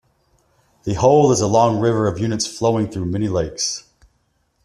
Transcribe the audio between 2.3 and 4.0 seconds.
flowing through many lakes.